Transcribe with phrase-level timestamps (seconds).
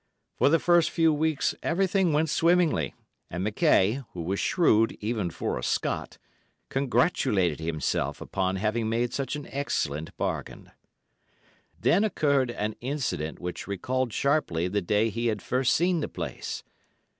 [0.35, 2.95] For the first few weeks everything went swimmingly,
[3.29, 6.17] and McKaye, who was shrewd, even for a Scot,
[6.69, 10.71] congratulated himself upon having made such an excellent bargain.
[11.79, 16.63] Then occurred an incident which recalled sharply the day he had first seen the place.